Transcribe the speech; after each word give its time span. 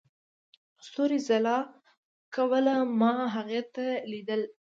ستورو 0.87 1.17
ځلا 1.27 1.57
کوله، 2.35 2.75
ما 2.99 3.13
هغې 3.35 3.61
ته 3.73 3.85
ليدل. 4.11 4.41